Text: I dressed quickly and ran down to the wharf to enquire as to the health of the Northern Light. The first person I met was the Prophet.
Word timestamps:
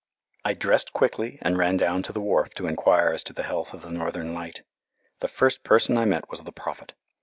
I 0.43 0.55
dressed 0.55 0.93
quickly 0.93 1.37
and 1.43 1.59
ran 1.59 1.77
down 1.77 2.01
to 2.01 2.11
the 2.11 2.21
wharf 2.21 2.55
to 2.55 2.65
enquire 2.65 3.13
as 3.13 3.21
to 3.25 3.33
the 3.33 3.43
health 3.43 3.71
of 3.71 3.83
the 3.83 3.91
Northern 3.91 4.33
Light. 4.33 4.63
The 5.19 5.27
first 5.27 5.61
person 5.63 5.95
I 5.95 6.05
met 6.05 6.27
was 6.27 6.41
the 6.41 6.51
Prophet. 6.51 6.93